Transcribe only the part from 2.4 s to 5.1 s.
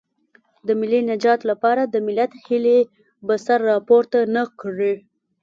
هیلې به سر راپورته نه کړي.